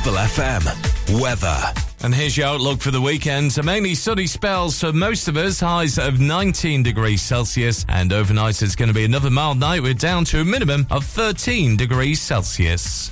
Ribble 0.00 0.18
FM. 0.18 1.20
Weather. 1.20 1.74
And 2.02 2.14
here's 2.14 2.34
your 2.34 2.46
outlook 2.46 2.80
for 2.80 2.90
the 2.90 3.00
weekend. 3.02 3.52
So 3.52 3.62
mainly 3.62 3.94
sunny 3.94 4.26
spells 4.26 4.80
for 4.80 4.94
most 4.94 5.28
of 5.28 5.36
us, 5.36 5.60
highs 5.60 5.98
of 5.98 6.18
19 6.20 6.82
degrees 6.82 7.20
Celsius. 7.20 7.84
And 7.86 8.10
overnight 8.10 8.62
it's 8.62 8.74
going 8.74 8.88
to 8.88 8.94
be 8.94 9.04
another 9.04 9.28
mild 9.28 9.58
night. 9.58 9.82
We're 9.82 9.92
down 9.92 10.24
to 10.26 10.40
a 10.40 10.44
minimum 10.44 10.86
of 10.90 11.04
13 11.04 11.76
degrees 11.76 12.18
Celsius. 12.22 13.10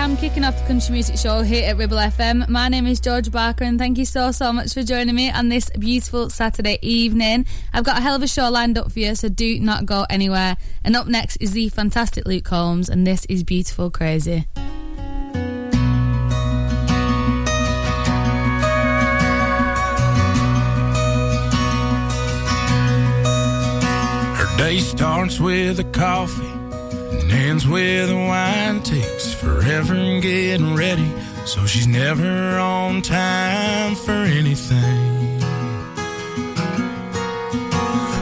Kicking 0.00 0.44
off 0.44 0.58
the 0.58 0.66
country 0.66 0.92
music 0.92 1.18
show 1.18 1.42
here 1.42 1.68
at 1.68 1.76
Ribble 1.76 1.98
FM. 1.98 2.48
My 2.48 2.68
name 2.68 2.86
is 2.86 3.00
Georgia 3.00 3.30
Barker, 3.30 3.64
and 3.64 3.78
thank 3.78 3.98
you 3.98 4.06
so, 4.06 4.32
so 4.32 4.50
much 4.50 4.72
for 4.72 4.82
joining 4.82 5.14
me 5.14 5.30
on 5.30 5.50
this 5.50 5.68
beautiful 5.78 6.30
Saturday 6.30 6.78
evening. 6.80 7.46
I've 7.72 7.84
got 7.84 7.98
a 7.98 8.00
hell 8.00 8.16
of 8.16 8.22
a 8.22 8.26
show 8.26 8.48
lined 8.50 8.78
up 8.78 8.92
for 8.92 8.98
you, 8.98 9.14
so 9.14 9.28
do 9.28 9.60
not 9.60 9.84
go 9.86 10.06
anywhere. 10.08 10.56
And 10.84 10.96
up 10.96 11.06
next 11.06 11.36
is 11.36 11.52
the 11.52 11.68
fantastic 11.68 12.26
Luke 12.26 12.44
Combs, 12.44 12.88
and 12.88 13.06
this 13.06 13.26
is 13.26 13.44
Beautiful 13.44 13.90
Crazy. 13.90 14.46
Her 24.34 24.56
day 24.56 24.78
starts 24.78 25.38
with 25.38 25.78
a 25.78 25.84
coffee 25.92 26.69
and 27.30 27.42
ends 27.42 27.66
with 27.66 28.10
a 28.10 28.16
wine. 28.16 28.82
Takes 28.82 29.34
forever 29.34 30.20
getting 30.20 30.74
ready, 30.74 31.10
so 31.44 31.66
she's 31.66 31.86
never 31.86 32.58
on 32.58 33.02
time 33.02 33.94
for 33.94 34.12
anything. 34.12 35.40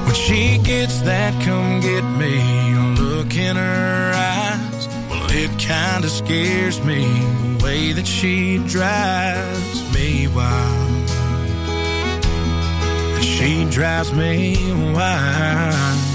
When 0.05 0.15
she 0.15 0.59
gets 0.59 1.01
that 1.03 1.33
come 1.45 1.81
get 1.81 2.03
me 2.03 2.43
look 3.01 3.37
in 3.37 3.57
her 3.57 4.13
eyes, 4.15 4.89
well, 5.11 5.27
it 5.31 5.57
kinda 5.59 6.09
scares 6.09 6.83
me 6.85 7.05
the 7.05 7.65
way 7.65 7.93
that 7.93 8.07
she 8.07 8.59
drives 8.67 9.95
me 9.95 10.29
wild. 10.29 11.11
And 13.17 13.25
she 13.25 13.65
drives 13.71 14.13
me 14.13 14.57
wild. 14.93 16.08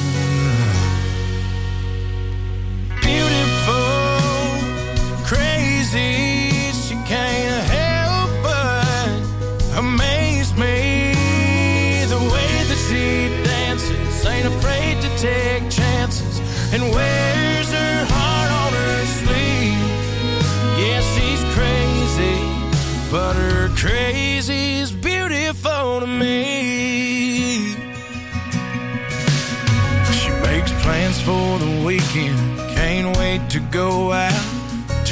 Wears 16.92 17.72
her 17.72 18.06
heart 18.14 18.52
on 18.62 18.72
her 18.82 19.06
sleeve. 19.20 19.90
Yeah, 20.82 21.02
she's 21.14 21.44
crazy, 21.56 22.40
but 23.12 23.34
her 23.36 23.70
crazy's 23.76 24.92
beautiful 24.92 26.02
to 26.02 26.08
me. 26.08 27.76
She 30.20 30.30
makes 30.48 30.72
plans 30.84 31.22
for 31.22 31.60
the 31.60 31.84
weekend, 31.86 32.60
can't 32.76 33.18
wait 33.18 33.50
to 33.50 33.60
go 33.72 34.12
out 34.12 34.64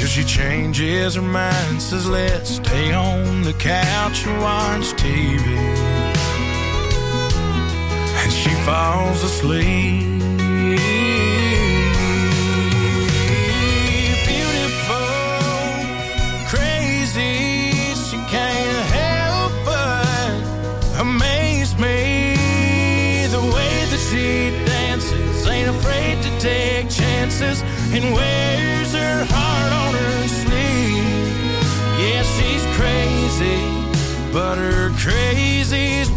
Till 0.02 0.08
she 0.08 0.24
changes 0.24 1.14
her 1.14 1.22
mind, 1.22 1.80
says, 1.80 2.08
let's 2.08 2.50
stay 2.56 2.92
on 2.92 3.42
the 3.42 3.52
couch 3.52 4.26
and 4.26 4.40
watch 4.40 4.92
TV. 4.94 5.56
And 8.20 8.32
she 8.32 8.50
falls 8.64 9.22
asleep. 9.22 10.11
kisses 27.42 27.62
and 27.92 28.14
wears 28.14 28.92
her 28.92 29.24
heart 29.28 29.72
on 29.72 29.94
her 29.94 30.28
sleeve. 30.28 31.04
Yeah, 32.00 32.22
she's 32.22 32.64
crazy, 32.76 34.32
but 34.32 34.56
her 34.58 34.90
crazy's 34.98 36.08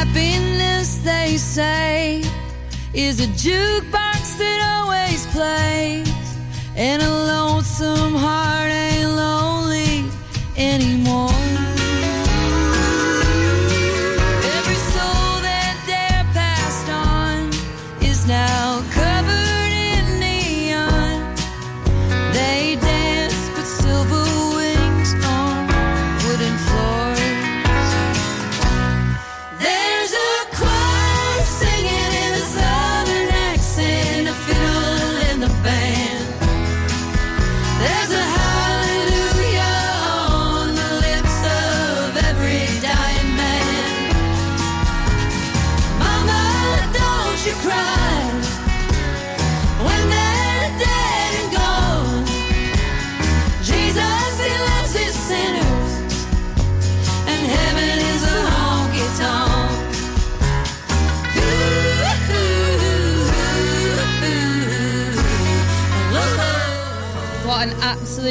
Happiness, 0.00 0.96
they 1.04 1.36
say, 1.36 2.22
is 2.94 3.20
a 3.20 3.26
jukebox 3.26 4.38
that 4.38 4.60
always 4.74 5.26
plays, 5.26 6.08
and 6.74 7.02
a 7.02 7.10
lonesome 7.10 8.14
heart. 8.14 8.79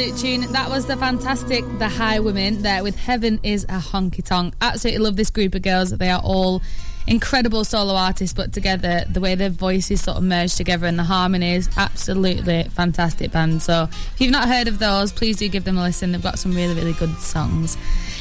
Absolute 0.00 0.18
tune. 0.18 0.52
That 0.52 0.70
was 0.70 0.86
the 0.86 0.96
fantastic 0.96 1.62
The 1.78 1.84
Highwomen 1.84 2.62
there 2.62 2.82
with 2.82 2.96
Heaven 2.96 3.38
is 3.42 3.64
a 3.64 3.78
Honky 3.78 4.24
Tonk. 4.24 4.54
Absolutely 4.62 5.04
love 5.04 5.16
this 5.16 5.28
group 5.28 5.54
of 5.54 5.60
girls. 5.60 5.90
They 5.90 6.08
are 6.08 6.22
all 6.24 6.62
incredible 7.06 7.64
solo 7.64 7.92
artists, 7.92 8.32
but 8.32 8.54
together, 8.54 9.04
the 9.10 9.20
way 9.20 9.34
their 9.34 9.50
voices 9.50 10.00
sort 10.00 10.16
of 10.16 10.22
merge 10.22 10.54
together 10.54 10.86
and 10.86 10.98
the 10.98 11.04
harmonies, 11.04 11.68
absolutely 11.76 12.62
fantastic 12.70 13.30
band. 13.30 13.60
So 13.60 13.88
if 13.90 14.14
you've 14.22 14.32
not 14.32 14.48
heard 14.48 14.68
of 14.68 14.78
those, 14.78 15.12
please 15.12 15.36
do 15.36 15.50
give 15.50 15.64
them 15.64 15.76
a 15.76 15.82
listen. 15.82 16.12
They've 16.12 16.22
got 16.22 16.38
some 16.38 16.54
really, 16.54 16.72
really 16.72 16.94
good 16.94 17.14
songs. 17.18 17.76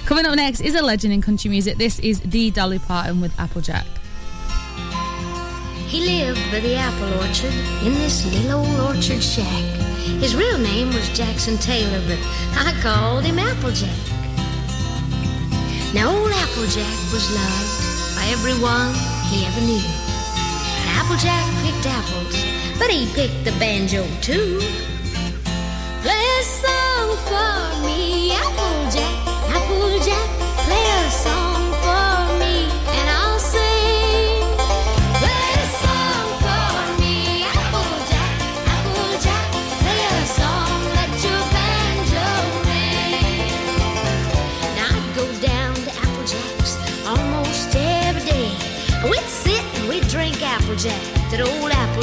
Coming 0.05 0.25
up 0.25 0.35
next 0.35 0.59
is 0.59 0.75
a 0.75 0.81
legend 0.81 1.13
in 1.13 1.21
country 1.21 1.49
music. 1.49 1.77
This 1.77 1.97
is 1.99 2.19
the 2.19 2.51
Dolly 2.51 2.79
Parton 2.79 3.21
with 3.21 3.39
Applejack. 3.39 3.85
He 5.89 6.01
lived 6.01 6.39
by 6.51 6.59
the 6.59 6.75
apple 6.75 7.11
orchard 7.15 7.51
in 7.83 7.95
this 7.95 8.23
little 8.31 8.59
old 8.61 8.79
orchard 8.95 9.23
shack. 9.23 9.63
His 10.21 10.35
real 10.35 10.59
name 10.59 10.93
was 10.93 11.09
Jackson 11.17 11.57
Taylor, 11.57 11.99
but 12.05 12.19
I 12.53 12.77
called 12.79 13.25
him 13.25 13.39
Applejack. 13.39 13.97
Now, 15.91 16.13
old 16.15 16.31
Applejack 16.31 16.97
was 17.11 17.25
loved 17.33 18.15
by 18.15 18.25
everyone 18.29 18.93
he 19.33 19.47
ever 19.47 19.61
knew. 19.61 19.81
Applejack 20.93 21.49
picked 21.65 21.87
apples, 21.87 22.37
but 22.77 22.91
he 22.91 23.11
picked 23.17 23.43
the 23.43 23.57
banjo 23.57 24.05
too. 24.21 24.61
Play 26.05 26.25
a 26.37 26.43
song 26.43 27.17
for 27.25 27.81
me, 27.81 27.88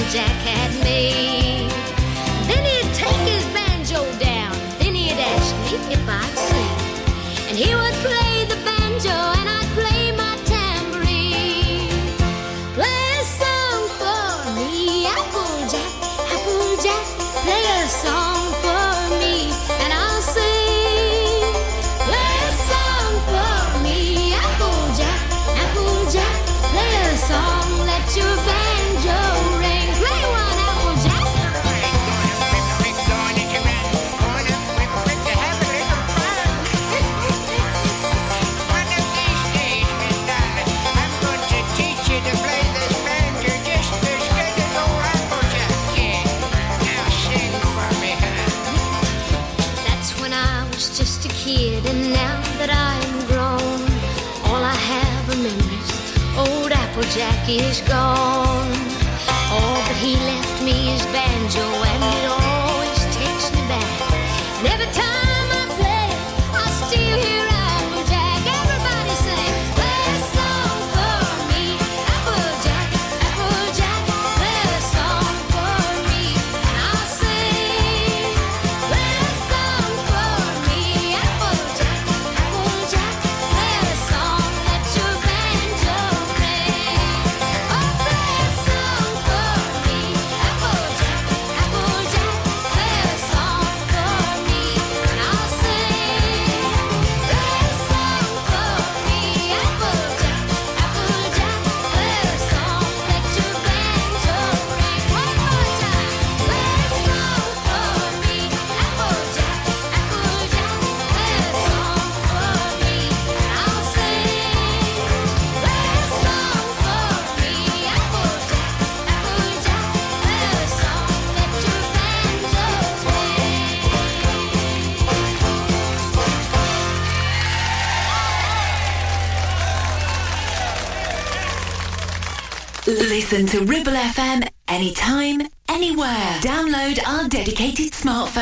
Applejack 0.07 0.31
had 0.47 0.85
made. 0.85 1.69
Then 2.47 2.65
he'd 2.65 2.95
take 2.95 3.29
his 3.29 3.45
banjo 3.47 4.05
down. 4.21 4.53
Then 4.79 4.95
he'd 4.95 5.19
ask 5.19 5.57
me 5.65 5.95
if 5.95 6.09
I'd 6.09 6.36
Is 57.49 57.81
gone. 57.83 58.36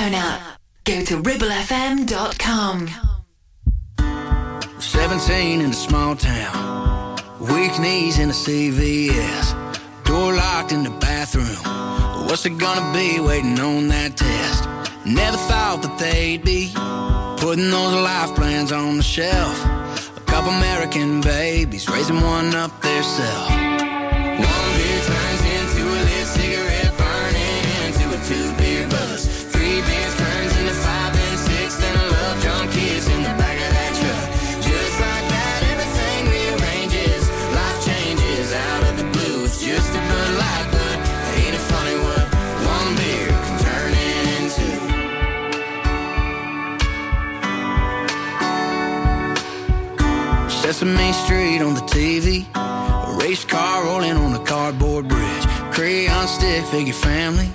Smartphone 0.05 0.15
app. 0.15 0.59
Go 0.85 1.05
to 1.05 1.23
ribblefm.com. 1.23 2.89
17 4.79 5.61
in 5.61 5.71
a 5.71 5.73
small 5.73 6.15
town. 6.15 7.17
Weak 7.41 7.79
knees 7.79 8.19
in 8.19 8.31
a 8.31 8.33
CVS. 8.33 9.55
Door 10.05 10.35
locked 10.35 10.73
in 10.73 10.85
the 10.85 10.91
bathroom. 10.91 12.27
What's 12.27 12.45
it 12.47 12.59
gonna 12.59 12.93
be 12.93 13.21
waiting 13.21 13.59
on 13.59 13.89
that 13.89 14.17
test? 14.17 14.69
Never 15.07 15.37
thought 15.37 15.83
that 15.83 15.99
they'd 15.99 16.45
be 16.45 16.73
putting 17.39 17.71
those 17.71 17.95
life 17.95 18.35
plans 18.35 18.73
on 18.73 18.97
the 18.99 19.03
shelf. 19.03 19.65
A 20.17 20.21
couple 20.27 20.51
American 20.51 21.21
babies 21.21 21.89
raising 21.89 22.21
one 22.21 22.55
up 22.55 22.81
theirself. 22.83 23.64
Sesame 50.75 51.13
Street 51.13 51.63
on 51.63 51.75
the 51.75 51.83
TV. 51.83 52.47
A 52.57 53.17
race 53.21 53.45
car 53.45 53.85
rolling 53.85 54.17
on 54.17 54.35
a 54.35 54.45
cardboard 54.45 55.07
bridge. 55.07 55.47
Crayon 55.71 56.27
stick 56.27 56.65
figure 56.65 56.93
family. 56.93 57.49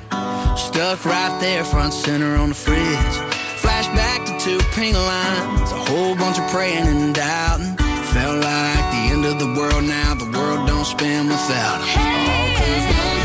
Stuck 0.55 1.03
right 1.03 1.37
there 1.41 1.65
front 1.65 1.93
center 1.93 2.37
on 2.37 2.49
the 2.49 2.55
fridge. 2.55 3.15
Flashback 3.59 4.25
to 4.25 4.33
two 4.39 4.59
pink 4.71 4.95
lines. 4.95 5.69
A 5.69 5.81
whole 5.91 6.15
bunch 6.15 6.39
of 6.39 6.49
praying 6.49 6.87
and 6.87 7.13
doubting. 7.13 7.75
Felt 8.13 8.37
like 8.41 8.85
the 8.95 9.03
end 9.11 9.25
of 9.25 9.37
the 9.37 9.51
world 9.59 9.83
now. 9.83 10.15
The 10.15 10.31
world 10.37 10.65
don't 10.65 10.85
spin 10.85 11.27
without 11.27 11.81
'em. 11.81 11.99
All 11.99 12.47
'cause 12.55 13.18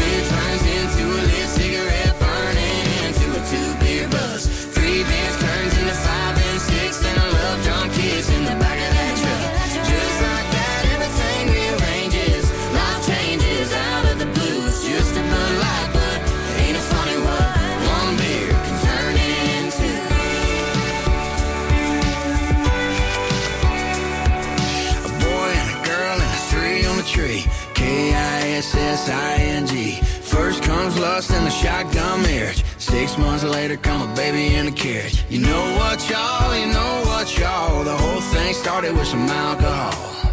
S-I-N-G. 28.94 29.96
First 30.22 30.62
comes 30.62 30.96
lust 30.96 31.32
and 31.32 31.44
the 31.44 31.50
shotgun 31.50 32.22
marriage. 32.22 32.62
Six 32.78 33.18
months 33.18 33.42
later, 33.42 33.76
come 33.76 34.08
a 34.08 34.14
baby 34.14 34.54
in 34.54 34.68
a 34.68 34.70
carriage. 34.70 35.24
You 35.28 35.40
know 35.40 35.64
what, 35.78 35.98
y'all? 36.08 36.56
You 36.56 36.66
know 36.66 37.02
what, 37.04 37.26
y'all? 37.36 37.82
The 37.82 37.96
whole 37.96 38.20
thing 38.20 38.54
started 38.54 38.96
with 38.96 39.08
some 39.08 39.28
alcohol. 39.28 40.30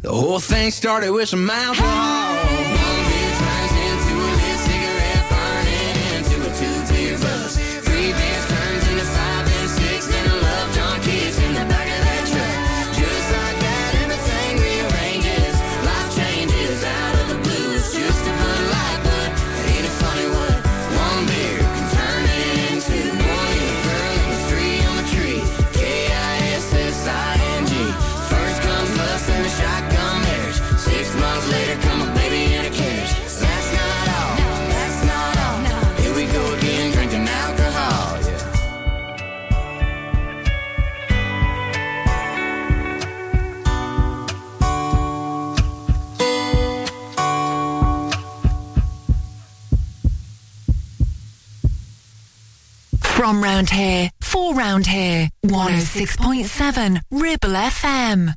The 0.00 0.10
whole 0.10 0.40
thing 0.40 0.72
started 0.72 1.12
with 1.12 1.28
some 1.28 1.48
alcohol. 1.48 2.72
One 2.72 2.81
From 53.22 53.40
round 53.40 53.70
here, 53.70 54.10
for 54.20 54.52
round 54.52 54.84
here, 54.84 55.28
106.7 55.46 57.00
Ribble 57.12 57.50
FM. 57.50 58.34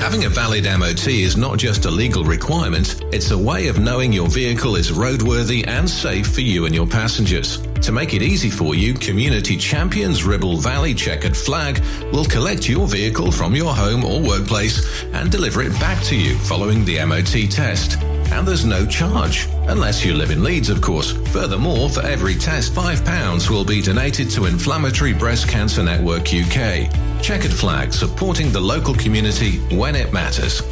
Having 0.00 0.24
a 0.24 0.28
valid 0.30 0.64
MOT 0.64 1.06
is 1.06 1.36
not 1.36 1.60
just 1.60 1.84
a 1.84 1.90
legal 1.92 2.24
requirement, 2.24 3.00
it's 3.12 3.30
a 3.30 3.38
way 3.38 3.68
of 3.68 3.78
knowing 3.78 4.12
your 4.12 4.26
vehicle 4.26 4.74
is 4.74 4.90
roadworthy 4.90 5.64
and 5.64 5.88
safe 5.88 6.34
for 6.34 6.40
you 6.40 6.66
and 6.66 6.74
your 6.74 6.88
passengers. 6.88 7.58
To 7.82 7.92
make 7.92 8.14
it 8.14 8.22
easy 8.22 8.50
for 8.50 8.74
you, 8.74 8.94
Community 8.94 9.56
Champions 9.56 10.24
Ribble 10.24 10.56
Valley 10.56 10.92
Checkered 10.92 11.36
Flag 11.36 11.80
will 12.12 12.24
collect 12.24 12.68
your 12.68 12.88
vehicle 12.88 13.30
from 13.30 13.54
your 13.54 13.72
home 13.72 14.04
or 14.04 14.20
workplace 14.20 15.04
and 15.12 15.30
deliver 15.30 15.62
it 15.62 15.72
back 15.78 16.02
to 16.06 16.16
you 16.16 16.36
following 16.36 16.84
the 16.84 16.96
MOT 17.04 17.48
test. 17.48 17.96
And 18.32 18.48
there's 18.48 18.64
no 18.64 18.86
charge, 18.86 19.46
unless 19.68 20.04
you 20.04 20.14
live 20.14 20.30
in 20.30 20.42
Leeds, 20.42 20.70
of 20.70 20.80
course. 20.80 21.12
Furthermore, 21.28 21.90
for 21.90 22.00
every 22.00 22.34
test, 22.34 22.72
£5 22.72 23.50
will 23.50 23.64
be 23.64 23.82
donated 23.82 24.30
to 24.30 24.46
Inflammatory 24.46 25.12
Breast 25.12 25.48
Cancer 25.48 25.82
Network 25.82 26.34
UK. 26.34 26.90
Checkered 27.22 27.52
Flag, 27.52 27.92
supporting 27.92 28.50
the 28.50 28.60
local 28.60 28.94
community 28.94 29.58
when 29.76 29.94
it 29.94 30.12
matters. 30.12 30.62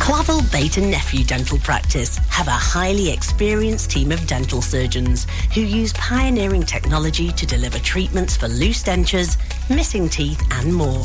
Clavel 0.00 0.42
Bait 0.50 0.76
and 0.76 0.90
Nephew 0.90 1.24
Dental 1.24 1.58
Practice 1.58 2.16
have 2.28 2.48
a 2.48 2.50
highly 2.50 3.10
experienced 3.10 3.90
team 3.90 4.10
of 4.10 4.26
dental 4.26 4.60
surgeons 4.60 5.26
who 5.54 5.60
use 5.60 5.92
pioneering 5.94 6.64
technology 6.64 7.30
to 7.32 7.46
deliver 7.46 7.78
treatments 7.78 8.36
for 8.36 8.48
loose 8.48 8.82
dentures, 8.82 9.38
missing 9.70 10.08
teeth, 10.08 10.42
and 10.50 10.74
more. 10.74 11.04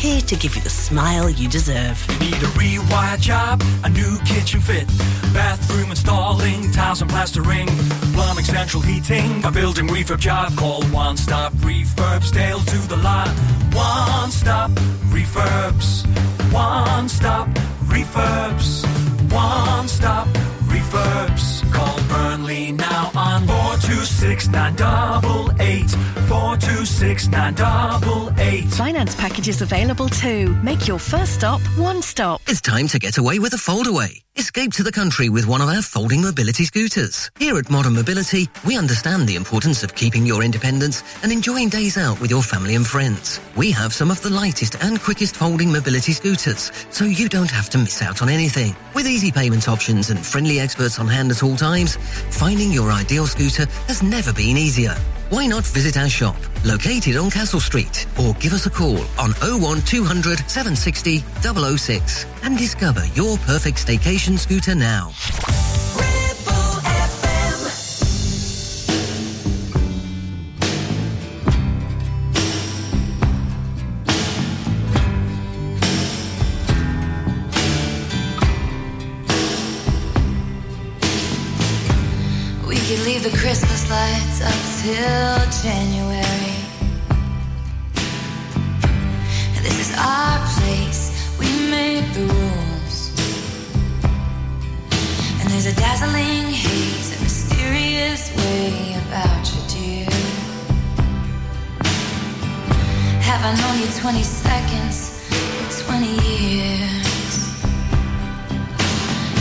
here 0.00 0.20
to 0.22 0.34
give 0.34 0.56
you 0.56 0.62
the 0.62 0.70
smile 0.70 1.28
you 1.28 1.46
deserve. 1.46 2.02
You 2.08 2.30
need 2.30 2.42
a 2.42 2.50
rewire 2.56 3.20
job, 3.20 3.62
a 3.84 3.90
new 3.90 4.18
kitchen 4.20 4.60
fit, 4.60 4.86
bathroom 5.34 5.90
installing, 5.90 6.70
tiles 6.72 7.02
and 7.02 7.10
plastering, 7.10 7.68
plumbing, 8.14 8.46
central 8.46 8.82
heating, 8.82 9.44
a 9.44 9.50
building 9.50 9.88
refurb 9.88 10.18
job. 10.18 10.56
Call 10.56 10.82
One 10.84 11.18
Stop 11.18 11.52
Refurbs, 11.56 12.32
Dale 12.32 12.60
to 12.60 12.78
the 12.88 12.96
lot. 12.96 13.28
One 13.74 14.30
Stop 14.30 14.70
Refurbs, 15.12 16.06
One 16.50 17.08
Stop 17.08 17.48
Refurbs, 17.84 18.86
One 19.30 19.86
Stop 19.86 20.28
Refurbs. 20.94 21.72
Call 21.72 21.98
Burnley 22.08 22.72
now 22.72 23.10
on 23.14 23.46
426 23.46 24.48
988, 24.48 25.90
426 26.28 27.28
988. 27.28 28.64
Finance 28.72 29.14
packages 29.14 29.62
available 29.62 30.08
too. 30.08 30.54
Make 30.62 30.88
your 30.88 30.98
first 30.98 31.34
stop 31.34 31.60
one 31.78 32.02
stop. 32.02 32.40
It's 32.48 32.60
time 32.60 32.88
to 32.88 32.98
get 32.98 33.18
away 33.18 33.38
with 33.38 33.52
a 33.54 33.56
foldaway. 33.56 34.22
Escape 34.36 34.72
to 34.72 34.82
the 34.82 34.92
country 34.92 35.28
with 35.28 35.46
one 35.46 35.60
of 35.60 35.68
our 35.68 35.82
folding 35.82 36.22
mobility 36.22 36.64
scooters. 36.64 37.30
Here 37.38 37.58
at 37.58 37.68
Modern 37.68 37.94
Mobility, 37.94 38.48
we 38.64 38.78
understand 38.78 39.28
the 39.28 39.34
importance 39.36 39.82
of 39.82 39.94
keeping 39.94 40.24
your 40.24 40.42
independence 40.42 41.02
and 41.22 41.30
enjoying 41.32 41.68
days 41.68 41.98
out 41.98 42.20
with 42.20 42.30
your 42.30 42.42
family 42.42 42.74
and 42.74 42.86
friends. 42.86 43.38
We 43.56 43.70
have 43.72 43.92
some 43.92 44.10
of 44.10 44.22
the 44.22 44.30
lightest 44.30 44.76
and 44.82 45.00
quickest 45.00 45.36
folding 45.36 45.70
mobility 45.70 46.12
scooters, 46.12 46.70
so 46.90 47.04
you 47.04 47.28
don't 47.28 47.50
have 47.50 47.68
to 47.70 47.78
miss 47.78 48.00
out 48.02 48.22
on 48.22 48.28
anything. 48.28 48.74
With 48.94 49.06
easy 49.06 49.30
payment 49.30 49.68
options 49.68 50.10
and 50.10 50.24
friendly 50.24 50.58
experts 50.60 50.79
on 50.98 51.06
hand 51.06 51.30
at 51.30 51.42
all 51.42 51.56
times, 51.56 51.96
finding 52.30 52.72
your 52.72 52.90
ideal 52.90 53.26
scooter 53.26 53.66
has 53.86 54.02
never 54.02 54.32
been 54.32 54.56
easier. 54.56 54.94
Why 55.28 55.46
not 55.46 55.64
visit 55.64 55.96
our 55.98 56.08
shop, 56.08 56.36
located 56.64 57.16
on 57.16 57.30
Castle 57.30 57.60
Street, 57.60 58.06
or 58.18 58.32
give 58.34 58.54
us 58.54 58.64
a 58.64 58.70
call 58.70 58.98
on 59.18 59.32
01200 59.42 60.38
760 60.48 61.18
006 61.42 62.26
and 62.42 62.56
discover 62.56 63.04
your 63.14 63.36
perfect 63.38 63.86
staycation 63.86 64.38
scooter 64.38 64.74
now. 64.74 65.10
Till 84.90 85.38
January. 85.62 86.56
This 89.62 89.78
is 89.84 89.90
our 89.96 90.38
place, 90.54 91.02
we 91.38 91.46
make 91.70 92.06
the 92.16 92.24
rules. 92.34 92.96
And 95.38 95.46
there's 95.50 95.66
a 95.66 95.76
dazzling 95.76 96.46
haze, 96.62 97.08
a 97.16 97.22
mysterious 97.22 98.22
way 98.38 98.96
about 99.04 99.42
you, 99.52 99.60
dear. 99.74 100.10
Have 103.28 103.42
I 103.48 103.52
known 103.60 103.76
you 103.82 103.88
20 104.00 104.22
seconds 104.24 104.96
or 105.60 105.68
20 105.86 106.06
years? 106.30 107.36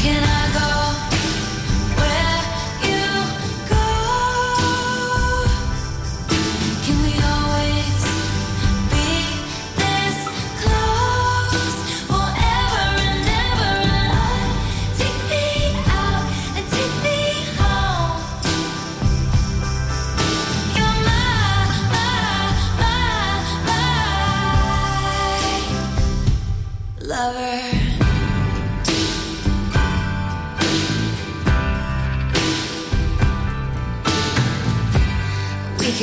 Can 0.04 0.22
I 0.24 0.44
go? 0.60 0.79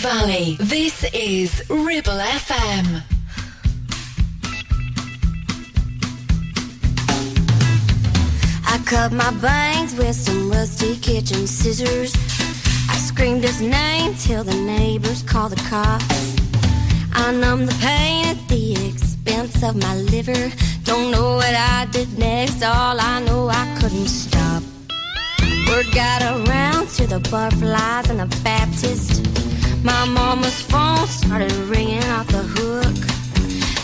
Valley. 0.00 0.56
This 0.58 1.04
is 1.12 1.62
Ribble 1.68 2.20
FM. 2.40 3.02
I 8.66 8.78
cut 8.86 9.12
my 9.12 9.30
bangs 9.42 9.94
with 9.94 10.16
some 10.16 10.50
rusty 10.50 10.96
kitchen 10.96 11.46
scissors. 11.46 12.14
I 12.88 12.96
screamed 12.96 13.44
his 13.44 13.60
name 13.60 14.14
till 14.14 14.42
the 14.42 14.54
neighbors 14.54 15.22
called 15.22 15.52
the 15.52 15.62
cops. 15.68 16.34
I 17.12 17.32
numb 17.32 17.66
the 17.66 17.76
pain 17.82 18.24
at 18.24 18.48
the 18.48 18.88
expense 18.88 19.62
of 19.62 19.76
my 19.76 19.96
liver. 19.96 20.50
Don't 20.84 21.10
know 21.10 21.36
what 21.36 21.54
I 21.54 21.86
did 21.92 22.18
next, 22.18 22.62
all 22.62 22.98
I 22.98 23.20
know 23.20 23.50
I 23.50 23.78
couldn't 23.78 24.08
stop. 24.08 24.62
Word 25.68 25.86
got 25.92 26.22
around 26.22 26.88
to 26.96 27.06
the 27.06 27.20
butterflies 27.30 28.08
and 28.08 28.20
the 28.20 28.42
Baptist. 28.42 29.29
My 29.82 30.04
mama's 30.04 30.60
phone 30.60 31.06
started 31.06 31.52
ringing 31.52 32.04
off 32.04 32.26
the 32.26 32.42
hook. 32.42 32.94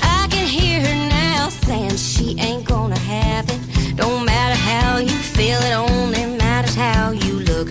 I 0.02 0.28
can 0.30 0.46
hear 0.46 0.80
her 0.80 1.08
now 1.08 1.48
saying 1.48 1.96
she 1.96 2.38
ain't 2.38 2.66
gonna 2.66 2.98
have 2.98 3.48
it. 3.48 3.96
Don't 3.96 4.26
matter 4.26 4.60
how 4.60 4.98
you 4.98 5.08
feel, 5.08 5.58
it 5.58 5.72
only 5.72 6.36
matters 6.36 6.74
how 6.74 7.12
you 7.12 7.40
look. 7.40 7.68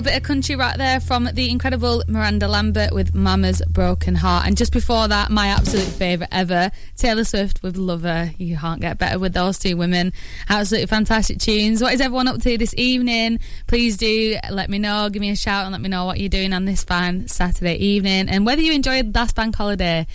little 0.00 0.12
bit 0.12 0.22
of 0.22 0.26
country 0.26 0.56
right 0.56 0.78
there 0.78 0.98
from 0.98 1.28
the 1.34 1.50
incredible 1.50 2.02
Miranda 2.08 2.48
Lambert 2.48 2.94
with 2.94 3.14
Mama's 3.14 3.60
Broken 3.68 4.14
Heart. 4.14 4.46
And 4.46 4.56
just 4.56 4.72
before 4.72 5.06
that, 5.08 5.30
my 5.30 5.48
absolute 5.48 5.84
favourite 5.84 6.30
ever, 6.32 6.70
Taylor 6.96 7.24
Swift 7.24 7.62
with 7.62 7.76
Lover. 7.76 8.30
You 8.38 8.56
can't 8.56 8.80
get 8.80 8.96
better 8.96 9.18
with 9.18 9.34
those 9.34 9.58
two 9.58 9.76
women. 9.76 10.14
Absolutely 10.48 10.86
fantastic 10.86 11.38
tunes. 11.38 11.82
What 11.82 11.92
is 11.92 12.00
everyone 12.00 12.28
up 12.28 12.40
to 12.40 12.56
this 12.56 12.74
evening? 12.78 13.40
Please 13.66 13.98
do 13.98 14.38
let 14.50 14.70
me 14.70 14.78
know. 14.78 15.10
Give 15.10 15.20
me 15.20 15.28
a 15.32 15.36
shout 15.36 15.64
and 15.64 15.72
let 15.72 15.82
me 15.82 15.90
know 15.90 16.06
what 16.06 16.18
you're 16.18 16.30
doing 16.30 16.54
on 16.54 16.64
this 16.64 16.82
fine 16.82 17.28
Saturday 17.28 17.74
evening 17.74 18.30
and 18.30 18.46
whether 18.46 18.62
you 18.62 18.72
enjoyed 18.72 19.14
last 19.14 19.36
bank 19.36 19.54
holiday. 19.54 20.06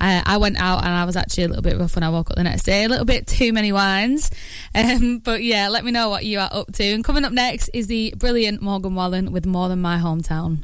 I, 0.00 0.36
went 0.38 0.58
out 0.58 0.84
and 0.84 0.88
I 0.88 1.04
was 1.04 1.16
actually 1.16 1.44
a 1.44 1.48
little 1.48 1.62
bit 1.62 1.78
rough 1.78 1.94
when 1.94 2.02
I 2.02 2.08
woke 2.08 2.30
up 2.30 2.36
the 2.36 2.44
next 2.44 2.62
day. 2.62 2.84
A 2.84 2.88
little 2.88 3.04
bit 3.04 3.26
too 3.26 3.52
many 3.52 3.72
wines. 3.72 4.30
Um, 4.74 5.18
but 5.18 5.42
yeah, 5.42 5.68
let 5.68 5.84
me 5.84 5.90
know 5.90 6.08
what 6.08 6.24
you 6.24 6.38
are 6.38 6.48
up 6.50 6.72
to. 6.74 6.84
And 6.84 7.04
coming 7.04 7.24
up 7.24 7.32
next 7.32 7.70
is 7.74 7.86
the 7.86 8.14
brilliant 8.16 8.62
Morgan 8.62 8.94
Wallen 8.94 9.32
with 9.32 9.46
More 9.46 9.68
Than 9.68 9.80
My 9.80 9.98
Hometown. 9.98 10.62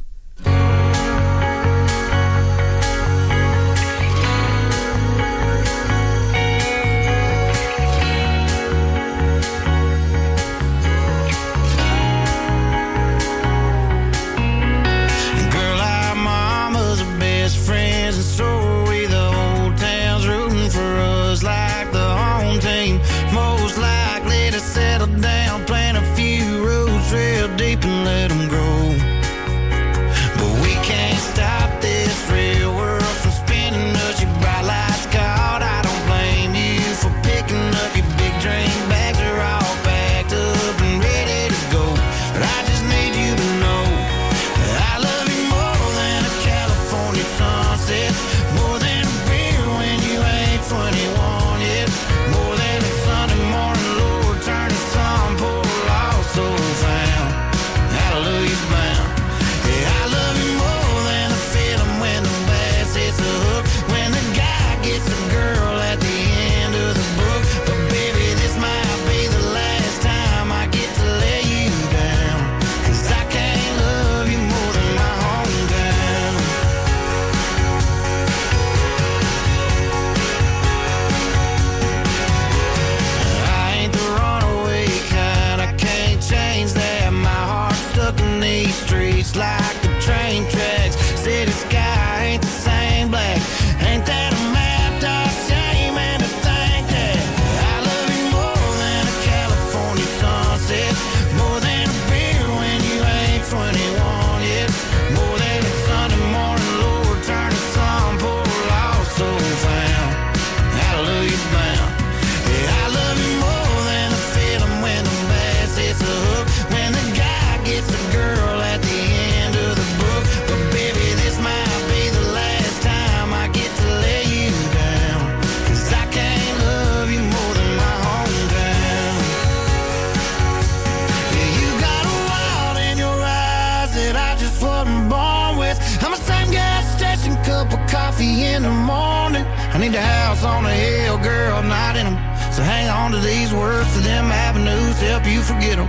dreams, 144.97 145.11
help 145.11 145.27
you 145.27 145.43
forget 145.43 145.77
them. 145.77 145.89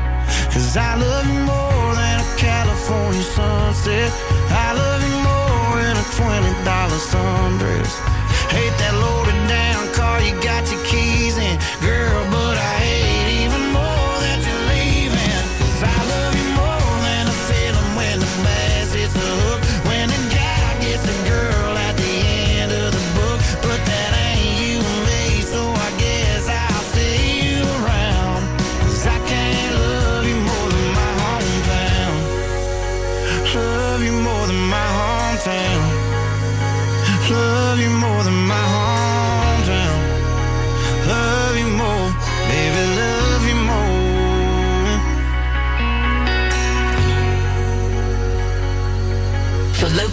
Cause 0.52 0.78
I 0.78 0.96
love 0.96 1.28
you 1.28 1.39
more 1.39 1.96
than 1.96 2.20
a 2.20 2.38
California 2.38 3.22
sunset. 3.22 4.12
I 4.50 4.74
love 4.74 5.02
you 5.04 5.17
more 5.24 5.82
than 5.82 5.98
a 5.98 6.08
$20 6.15 6.63
sundress. 7.12 7.93
Hate 8.50 8.76
that 8.80 8.93
loaded 8.93 9.48
down 9.48 9.93
car, 9.93 10.22
you 10.22 10.34
got 10.41 10.70
your 10.72 10.84
key 10.86 11.07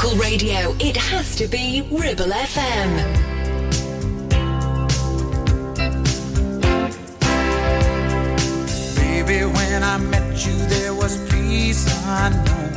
local 0.05 0.19
radio, 0.19 0.75
it 0.81 0.97
has 0.97 1.37
to 1.37 1.47
be 1.47 1.83
Ribble 1.91 2.27
FM. 2.27 2.91
Baby, 8.97 9.45
when 9.45 9.83
I 9.83 9.99
met 9.99 10.47
you, 10.47 10.57
there 10.67 10.95
was 10.95 11.19
peace 11.31 11.87
unknown. 12.07 12.75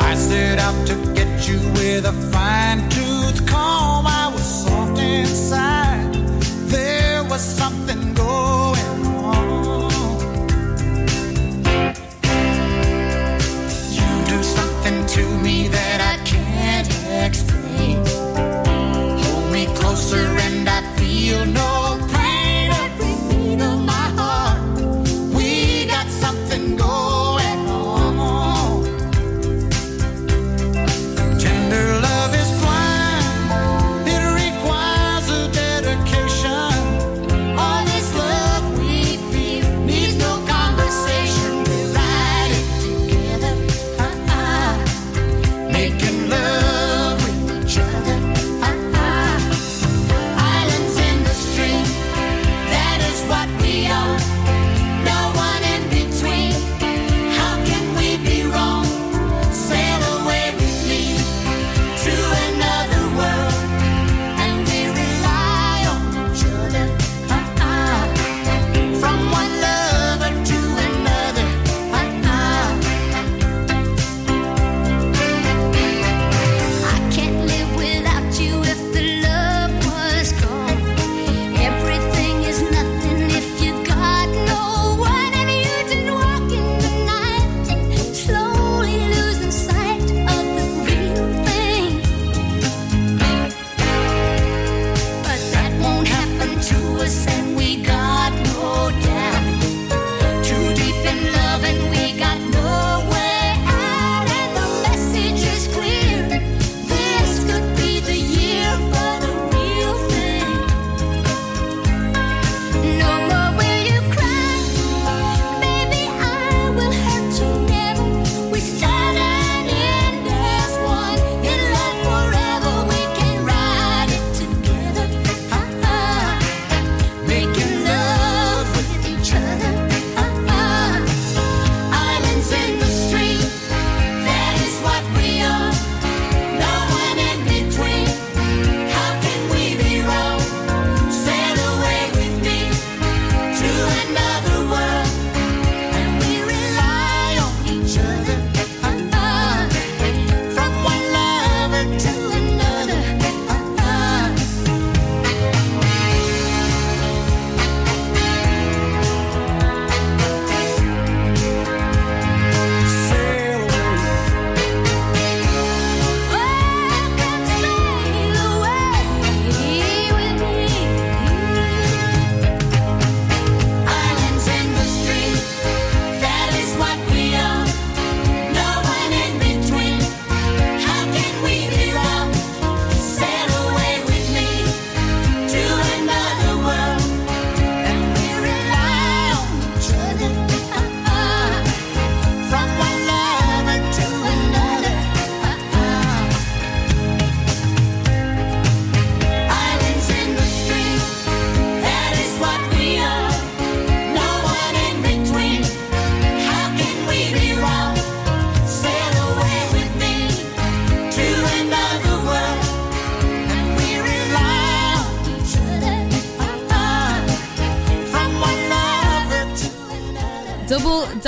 I 0.00 0.14
set 0.14 0.58
out 0.58 0.86
to 0.88 0.94
get 1.14 1.48
you 1.48 1.58
with 1.78 2.06
a 2.06 2.12
fine 2.32 2.88
tooth 2.90 3.46
comb. 3.46 4.06
I 4.06 4.30
was 4.32 4.64
soft 4.64 4.98
inside. 4.98 6.14
There 6.66 7.22
was 7.24 7.42
something 7.42 8.01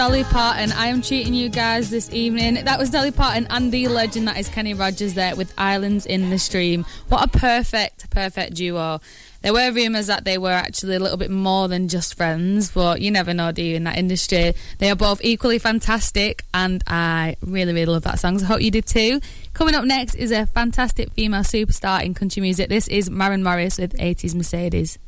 Dolly 0.04 0.24
Parton. 0.24 0.70
I 0.72 0.88
am 0.88 1.00
treating 1.00 1.32
you 1.32 1.48
guys 1.48 1.88
this 1.88 2.12
evening. 2.12 2.62
That 2.62 2.78
was 2.78 2.90
Dolly 2.90 3.10
Parton 3.10 3.46
and 3.48 3.72
the 3.72 3.88
legend 3.88 4.28
that 4.28 4.36
is 4.36 4.50
Kenny 4.50 4.74
Rogers 4.74 5.14
there 5.14 5.34
with 5.34 5.54
Islands 5.56 6.04
in 6.04 6.28
the 6.28 6.38
Stream. 6.38 6.84
What 7.08 7.24
a 7.24 7.38
perfect, 7.38 8.10
perfect 8.10 8.52
duo. 8.52 9.00
There 9.40 9.54
were 9.54 9.72
rumours 9.72 10.08
that 10.08 10.26
they 10.26 10.36
were 10.36 10.50
actually 10.50 10.96
a 10.96 10.98
little 10.98 11.16
bit 11.16 11.30
more 11.30 11.68
than 11.68 11.88
just 11.88 12.18
friends, 12.18 12.70
but 12.70 13.00
you 13.00 13.10
never 13.10 13.32
know, 13.32 13.50
do 13.50 13.62
you, 13.62 13.76
in 13.76 13.84
that 13.84 13.96
industry? 13.96 14.52
They 14.76 14.90
are 14.90 14.94
both 14.94 15.24
equally 15.24 15.58
fantastic, 15.58 16.44
and 16.52 16.84
I 16.86 17.36
really, 17.40 17.72
really 17.72 17.86
love 17.86 18.02
that 18.02 18.18
song, 18.18 18.38
so 18.38 18.44
I 18.44 18.48
hope 18.48 18.60
you 18.60 18.70
did 18.70 18.84
too. 18.84 19.22
Coming 19.54 19.74
up 19.74 19.86
next 19.86 20.16
is 20.16 20.32
a 20.32 20.44
fantastic 20.44 21.12
female 21.12 21.44
superstar 21.44 22.04
in 22.04 22.12
country 22.12 22.42
music. 22.42 22.68
This 22.68 22.88
is 22.88 23.08
Maren 23.08 23.42
Morris 23.42 23.78
with 23.78 23.94
80s 23.94 24.34
Mercedes. 24.34 24.98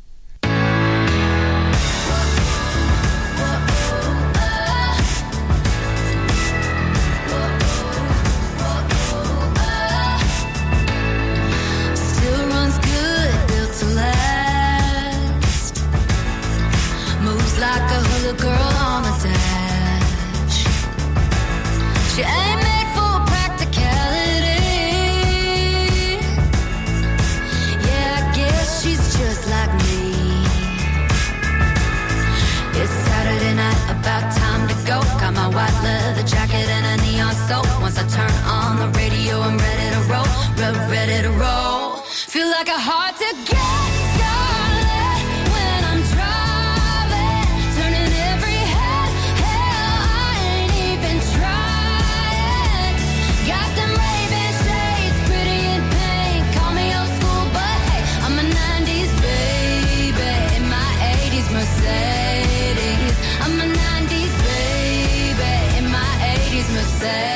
'80s 66.67 66.73
Mercedes. 66.75 67.36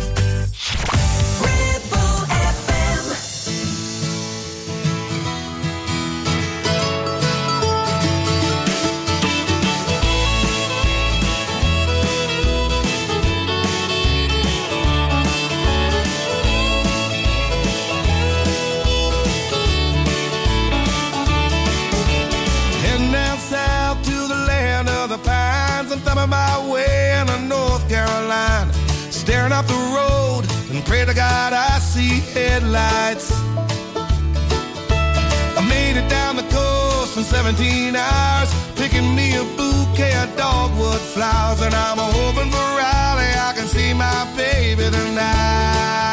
I'm 25.91 25.99
thumbing 25.99 26.29
my 26.29 26.71
way 26.71 27.19
in 27.19 27.49
North 27.49 27.87
Carolina, 27.89 28.71
staring 29.11 29.51
off 29.51 29.67
the 29.67 29.73
road 29.73 30.43
and 30.71 30.85
pray 30.85 31.03
to 31.03 31.13
God 31.13 31.51
I 31.51 31.79
see 31.79 32.21
headlights. 32.33 33.33
I 35.57 35.65
made 35.67 35.97
it 35.97 36.09
down 36.09 36.37
the 36.37 36.43
coast 36.43 37.17
in 37.17 37.23
17 37.25 37.93
hours, 37.93 38.53
picking 38.75 39.13
me 39.13 39.35
a 39.35 39.43
bouquet 39.43 40.15
of 40.23 40.33
dogwood 40.37 41.01
flowers, 41.13 41.61
and 41.61 41.75
I'm 41.75 41.97
hoping 41.97 42.49
for 42.49 42.67
Riley. 42.79 43.31
I 43.35 43.51
can 43.53 43.67
see 43.67 43.93
my 43.93 44.31
baby 44.37 44.89
tonight. 44.89 46.10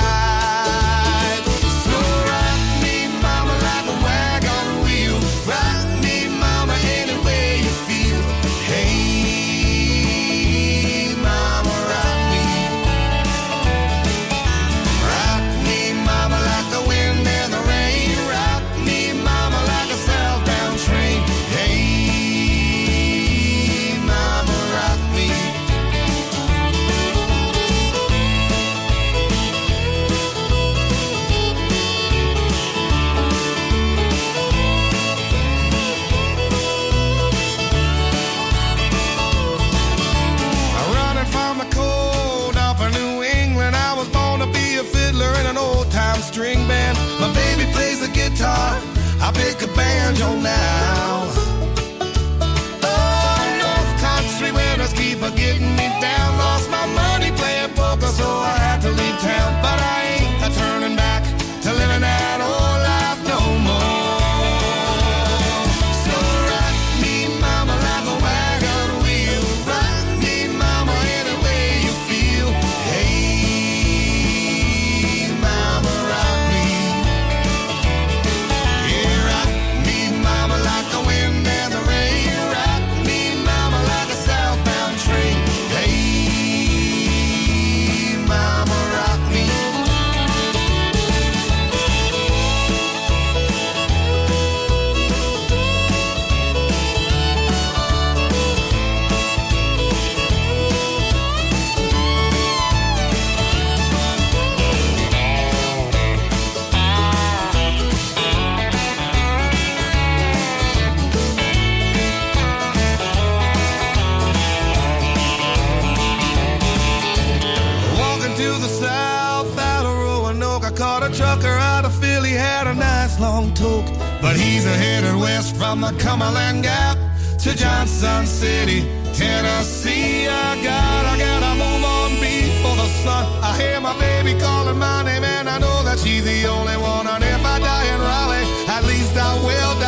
Johnson 127.59 128.24
City, 128.24 128.82
Tennessee. 129.12 130.28
I 130.28 130.54
gotta, 130.62 131.09
I 131.09 131.18
gotta 131.18 131.52
move 131.59 131.82
on 131.82 132.11
before 132.20 132.76
the 132.76 132.86
sun. 133.02 133.26
I 133.42 133.50
hear 133.61 133.80
my 133.80 133.98
baby 133.98 134.38
calling 134.38 134.78
my 134.78 135.02
name, 135.02 135.24
and 135.24 135.48
I 135.48 135.59
know 135.59 135.82
that 135.82 135.98
she's 135.98 136.24
the 136.24 136.46
only 136.46 136.76
one. 136.76 137.09
And 137.09 137.24
if 137.24 137.44
I 137.44 137.59
die 137.59 137.86
in 137.92 138.00
Raleigh, 138.00 138.46
at 138.68 138.84
least 138.84 139.16
I 139.16 139.34
will 139.42 139.74
die. 139.80 139.88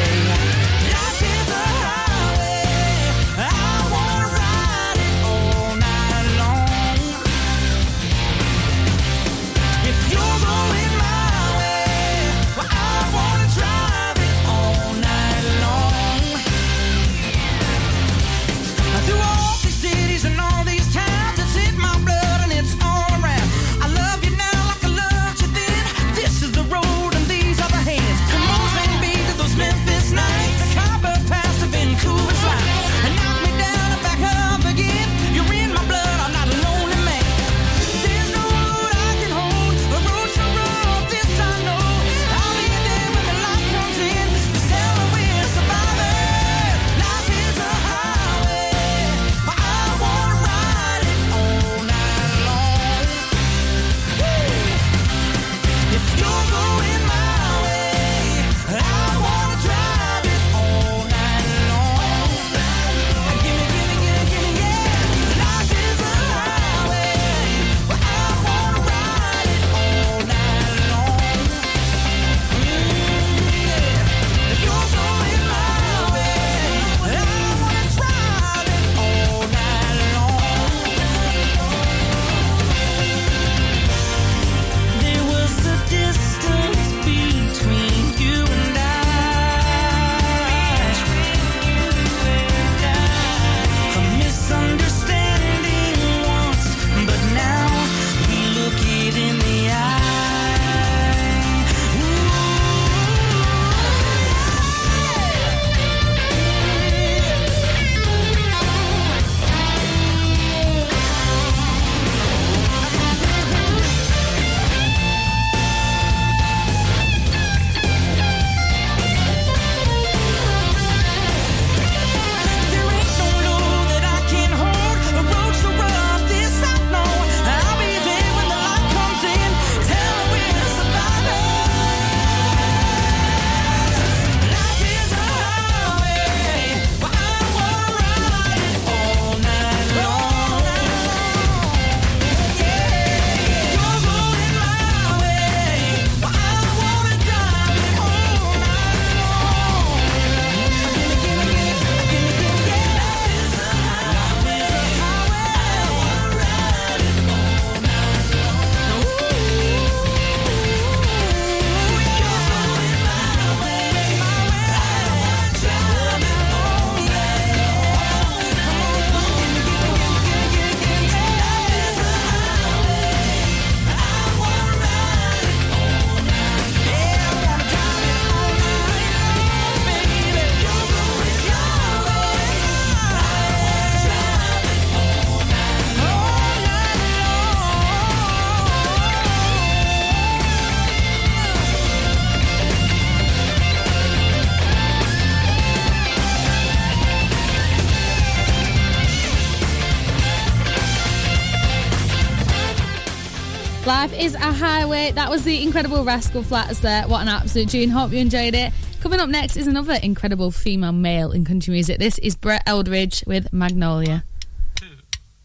Highway. 204.61 205.11
That 205.11 205.31
was 205.31 205.43
the 205.43 205.63
incredible 205.63 206.03
Rascal 206.03 206.43
Flats 206.43 206.81
there. 206.81 207.07
What 207.07 207.23
an 207.23 207.29
absolute 207.29 207.69
tune. 207.69 207.89
Hope 207.89 208.11
you 208.11 208.19
enjoyed 208.19 208.53
it. 208.53 208.71
Coming 209.01 209.19
up 209.19 209.27
next 209.27 209.57
is 209.57 209.65
another 209.65 209.95
incredible 209.95 210.51
female 210.51 210.91
male 210.91 211.31
in 211.31 211.43
country 211.43 211.71
music. 211.71 211.97
This 211.97 212.19
is 212.19 212.35
Brett 212.35 212.61
Eldridge 212.67 213.23
with 213.25 213.51
Magnolia. 213.51 214.23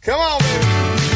Come 0.03 0.21
on, 0.21 0.39
baby. 0.41 1.16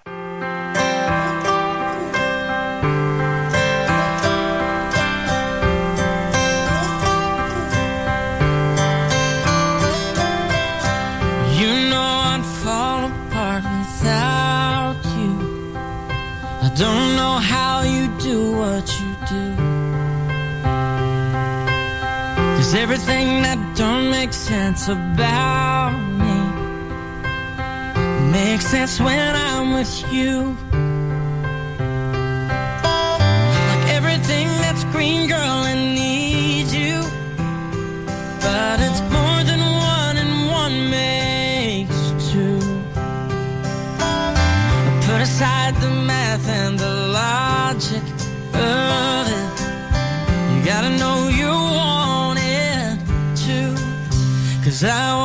Cause 22.71 22.79
everything 22.79 23.41
that 23.41 23.59
don't 23.75 24.09
make 24.09 24.31
sense 24.31 24.87
about 24.87 25.91
me. 26.21 26.37
Makes 28.31 28.67
sense 28.67 28.97
when 28.97 29.35
I'm 29.35 29.73
with 29.73 29.93
you. 30.09 30.55
Like 33.69 33.85
everything 33.89 34.47
that's 34.63 34.85
green, 34.85 35.27
girl, 35.27 35.65
I 35.71 35.73
need 35.73 36.67
you. 36.71 37.03
But 38.39 38.79
it's 38.79 39.01
more 39.17 39.41
than 39.43 39.61
one 39.99 40.15
and 40.23 40.33
one 40.49 40.89
makes 40.89 41.99
two. 42.31 42.61
I 43.99 45.03
Put 45.07 45.19
aside 45.19 45.75
the 45.81 45.89
math 45.89 46.47
and 46.47 46.79
the 46.79 46.93
logic 47.19 48.05
of 48.53 49.27
it. 49.39 49.47
You 50.55 50.63
gotta 50.63 50.91
know 50.97 51.30
Cause 54.81 54.89
I 54.89 55.20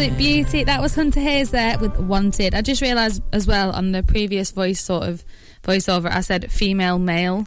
absolute 0.00 0.16
beauty. 0.16 0.64
That 0.64 0.80
was 0.80 0.94
Hunter 0.94 1.20
Hayes 1.20 1.50
there 1.50 1.78
with 1.78 1.98
Wanted. 1.98 2.54
I 2.54 2.62
just 2.62 2.80
realised 2.80 3.22
as 3.34 3.46
well 3.46 3.70
on 3.70 3.92
the 3.92 4.02
previous 4.02 4.50
voice 4.50 4.82
sort 4.82 5.06
of 5.06 5.22
voiceover, 5.62 6.10
I 6.10 6.22
said 6.22 6.50
female 6.50 6.98
male. 6.98 7.46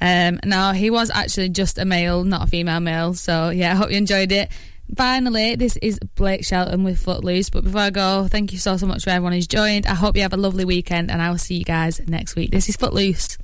Um, 0.00 0.40
now, 0.44 0.72
he 0.72 0.90
was 0.90 1.10
actually 1.10 1.50
just 1.50 1.78
a 1.78 1.84
male, 1.84 2.24
not 2.24 2.42
a 2.42 2.46
female 2.48 2.80
male. 2.80 3.14
So, 3.14 3.50
yeah, 3.50 3.70
I 3.70 3.76
hope 3.76 3.92
you 3.92 3.98
enjoyed 3.98 4.32
it. 4.32 4.50
Finally, 4.96 5.54
this 5.54 5.76
is 5.76 6.00
Blake 6.16 6.44
Shelton 6.44 6.82
with 6.82 6.98
Footloose. 6.98 7.50
But 7.50 7.62
before 7.62 7.82
I 7.82 7.90
go, 7.90 8.26
thank 8.28 8.52
you 8.52 8.58
so, 8.58 8.76
so 8.76 8.86
much 8.86 9.04
for 9.04 9.10
everyone 9.10 9.34
who's 9.34 9.46
joined. 9.46 9.86
I 9.86 9.94
hope 9.94 10.16
you 10.16 10.22
have 10.22 10.32
a 10.32 10.38
lovely 10.38 10.64
weekend 10.64 11.08
and 11.12 11.22
I 11.22 11.30
will 11.30 11.38
see 11.38 11.54
you 11.54 11.64
guys 11.64 12.00
next 12.08 12.34
week. 12.34 12.50
This 12.50 12.68
is 12.68 12.74
Footloose. 12.74 13.38